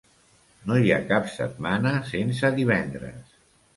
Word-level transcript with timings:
No 0.69 0.77
hi 0.85 0.93
ha 0.95 0.97
cap 1.11 1.29
setmana 1.35 1.93
sense 2.13 2.51
divendres. 2.59 3.37